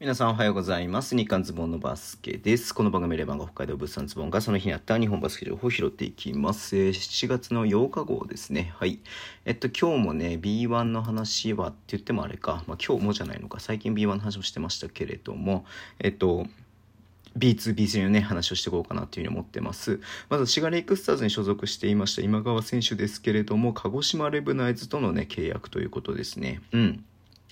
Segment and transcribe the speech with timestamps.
[0.00, 1.16] 皆さんおはようございます。
[1.16, 2.72] 日刊ズボンのバスケです。
[2.72, 6.76] この番組レバンが北海道物産ズボンがその日にあった日本バスケ情報を拾っていきます。
[6.76, 8.72] 7月の8日号ですね。
[8.76, 9.00] はい。
[9.44, 12.62] えっと、今日もね、B1 の話はって言ってもあれか。
[12.68, 13.58] まあ今日もじゃないのか。
[13.58, 15.64] 最近 B1 の話もしてましたけれども、
[15.98, 16.46] えっと、
[17.36, 19.98] B2、B3 のね、話をしていこうかなというふうに思ってます。
[20.28, 26.60] まず、シガレイクスターズに所属していました今川選手ですけれども、鹿児島レブナイズとのね、契約ということですね。
[26.70, 27.04] うん。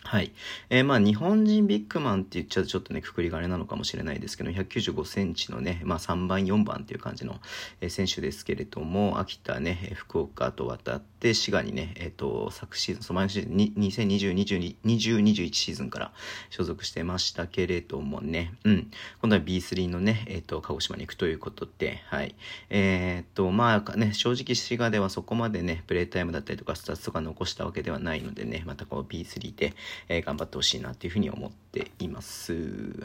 [0.07, 0.33] はい。
[0.71, 7.41] えー、まあ、日本人ビッグマンって言っちゃうとちょっとね、くくりがあれなのかもしれないですけど、195センチのね、まあ、3番、4番っていう感じの、
[7.81, 16.13] えー、選手ですけれども、秋田ね、福岡と渡って、滋賀にね、えっ、ー、と、昨シーズン、その前のシーズン、2020、22、20、21シーズンから
[16.51, 18.91] 所属してましたけれどもね、うん。
[19.21, 22.37] 今度は B3 のね、えっ、と、鹿児島に行くということで、はい。
[22.71, 29.75] えっと、まあね、正直滋賀ではそこまでね、プレイタイムだったりとか、スタッツとか残したわけではないのでね、またこう B3 で、
[30.09, 32.55] えー、頑張ってほしいなっていうふうに思っています。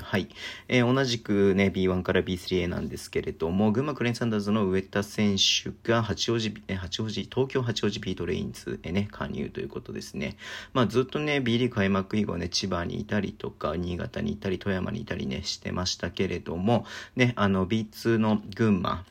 [0.02, 0.30] はい。
[0.68, 10.38] えー、同じくね、B1 から B3A なんですけれども、群馬クレインサンダーズの上江田選手が八王子、え八王子、東京八王子ビートレインズへね、加入ということですね。
[10.74, 19.06] まあずっとね、B リーグ開幕以後ね、千葉にいたりとか、新潟にいたり、富山にいたりね、してましたけれども、ね、あの B2 の群馬、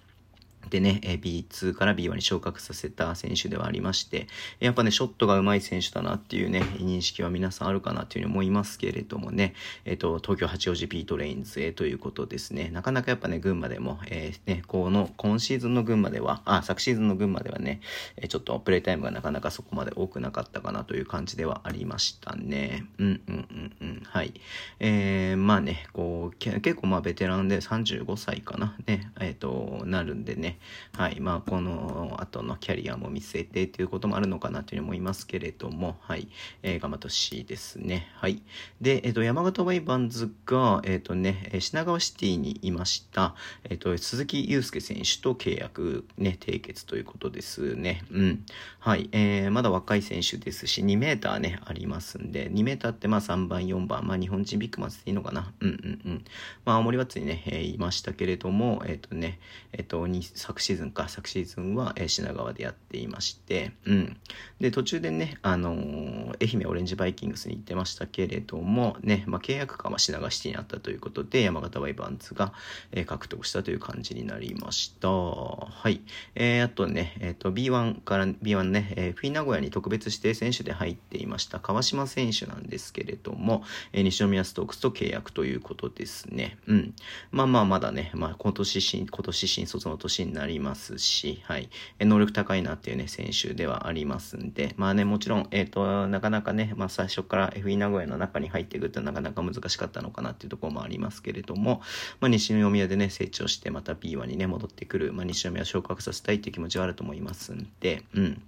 [0.68, 4.28] でね、B2 から B1 に昇格させた選手ではありまして、
[4.60, 12.70] やっぱね、ショットが上手い選手だなっていうね、認識は皆さんあるかなというふうに思いますけれどもね、えっ、と、東京八王子ビートレインズへということですね。
[12.72, 17.80] なかなかやっぱね、群馬でも、えー、ね、この、今シーズンの群馬では、あ、昨シーズンの群馬ではね、
[18.16, 22.84] えちょっとプレイタイムがなかなかそこまで多くなかったかなという感じではありましたね。
[22.98, 24.34] うんうんうんうん、はい。
[24.78, 30.49] えー、まあね、こう、結構まあベテランで35歳かな、ね、えっ、ー、と、なるんでね、
[30.96, 31.20] はい。
[31.20, 36.28] まあ、この後のキャリアも見据えてということもあるのかなというふうに思いますけれども、はい。
[36.62, 38.08] えー、頑張ってほしいですね。
[38.14, 38.42] はい。
[38.80, 43.34] で、えっ、ー、と、山形ワイバンズが、えっ、ー、とね、品川シティにいました、
[43.64, 48.02] えっ、と、鈴木祐介選手と契約、ね、締結ということですね。
[48.10, 48.44] うん。
[48.78, 49.08] はい。
[49.12, 55.52] えー、まだ若い選手ですし、2メーターね、ありますんで、2メーターってまあ3番、4番、まあ日本人ビッグマンっていいのかな。
[55.60, 56.24] うんうんうん。
[56.64, 59.38] まあ、青森はつにね、えー、いましたけれども、えっ、とね、
[59.72, 60.06] えっ、と、
[60.40, 64.16] 昨シーズンか、昨シーズンは、えー、品川でやっていまして、うん。
[64.58, 72.54] で、途中でね、あのー、愛媛オレンジバイキングスに行ってましたけれども、ね、まあ、契約感は品川シティにあったということで、山形ワイバンズが、
[72.92, 75.10] えー、獲得したという感じになりました。
[75.10, 76.00] はい。
[76.34, 83.62] えー、あとね、えっ、ー、と、B1 から B1 ね、えー、フィー名古屋に特別指定選手で入っていました川島選手なんですけれども、
[83.92, 86.56] えー、西宮ストークスと契約ということですね。
[86.66, 86.94] うん。
[87.32, 91.68] まあまあ、まだね、まあ、今年新、今年新卒の年になりますし、はい。
[92.00, 101.82] 能力高いなっていうね、選手ではありますんで、まあね、もちろん、えっ、ー、と、なかなかなかね、まあ最初から FE 名古屋の中に入っていくってなかなか難しかったのかなっていうところもありますけれども、
[102.20, 108.42] まあ西宮でね、成長してまた B1 にね、戻ってくる、まあ西宮を昇格させたいっていう気持ちはあると思いますんで、うん。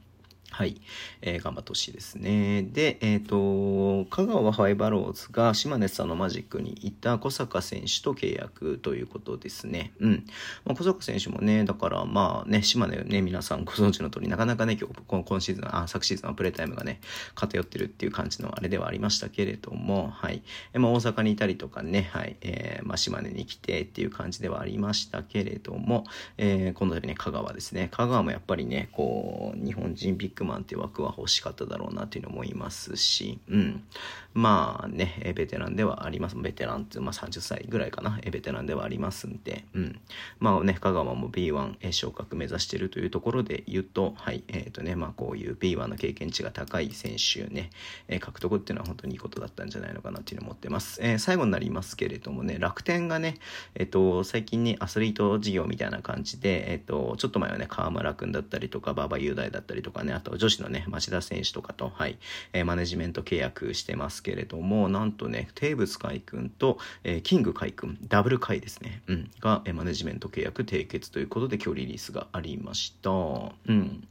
[0.53, 0.83] はい。
[1.23, 2.63] えー、頑張ってほしいですね。
[2.63, 9.93] で、えっ、ー、と、香川ファイバローズが島根さんのマジックにいた小坂選手と契約ということですね。
[9.99, 10.27] うん。
[10.67, 17.01] まあ、小坂選手もね、だからまあね、島根ね、皆さんご存知の通り、なかなかね、今日、今シーズン、あ、昨シーズンはプレイタイムがね、
[17.35, 20.43] 偏ってるっていう感じのあれではありましたけれども、はい。
[20.75, 22.37] えまあ、大阪にいたりとかね、はい。
[22.43, 26.05] えー、まあ、島根に来てっていう感じではありましたけれども、
[26.37, 27.89] えー、今度ね、香川ですね。
[27.91, 33.85] 香川もやっぱりね、こう、日本人ビッグクマンっていう枠は欲しかっただろうなというの思いますし、うん。
[34.35, 36.37] まあね、ベテランではあります。
[36.37, 40.01] ベテランって、まあ30歳ぐらいかな、ベテランではありますんで、うん。
[40.41, 47.71] まあね、香川も B1 昇格目指してるというところで言うと、はい、えっ、ー、とね、まあこういう B1 の経験値が高い選手ね、
[48.09, 51.01] えー、獲得っていうのは本当にいいことだったんじゃないのかなというのを思ってます。
[51.03, 53.39] えー、最後になりますけれどもね、楽天がね、
[53.75, 62.19] えっ、と、最近にアスリート事業みたいな感じで、えっ、と、ちょっと前はね、河村くんだったりとか、馬場雄大だったりとかね、あと女子のね、町田選手とかと、はい、
[62.53, 73.11] えー、マネジメント契約してますけれども、なんとね、テーブス海君と、えー、キング海君、ダブル海ですね、うん、が、えー、マネジメント契約締結ということで今日リリースがありました。
[73.11, 74.05] うん。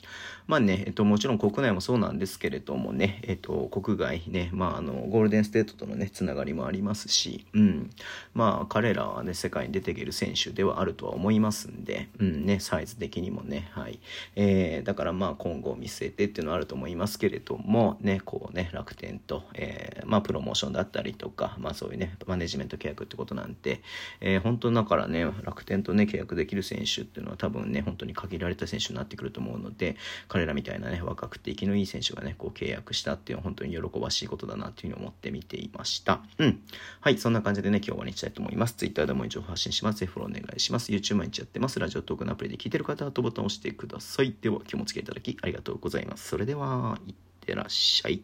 [0.48, 7.90] まあね、えっと、もちろん国内もそうなんですけれどもね、えっと、国外ね、まあ、あの、ゴールデンステートとのね、つながりもありますし、うん。
[8.34, 14.00] まあ、彼らはね、世界に出ていける選手ではあるとは思いますんで、うんね、サイズ的にもね、はい。
[14.36, 23.82] えー、だからまあ、今後見据えてっていうのはあると思いますけれども、ね、こうね、楽天と、えー、まあ、プロモーションだったりとか、まあ、そういうね、マネジメント契約ってことなんで、
[24.20, 29.96] えー、本当だからね、楽天とね、契約できる選手っていうのは多分ね、本当に限られた選手になってくると思うので、
[30.28, 36.22] 彼らみたいなね、若くて生きのいい選手がね、こう契約したっていうのは本当に喜ばしいことだなっていうふうに思って見ていました。
[36.38, 36.62] うん。
[37.00, 38.74] はい、そんな感じでね、今日終わりにしたいと思います。
[38.74, 40.00] Twitter でも情報発信します。
[40.00, 40.92] ぜひフォローお願いします。
[40.92, 41.80] YouTube 毎日やってます。
[41.80, 44.36] ラジオトークのアプリで聞いてる方は、とボタンを押してください。
[44.42, 46.30] では、今日もお付き合いいただきありがとうございます。
[46.30, 48.24] それでは、いってらっしゃい。